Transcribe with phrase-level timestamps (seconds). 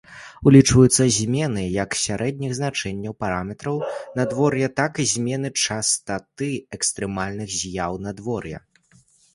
[0.51, 3.77] Улічваюцца змены як сярэдніх значэнняў параметраў
[4.21, 8.59] надвор'я, так і змены частаты экстрэмальных з'яў надвор'я.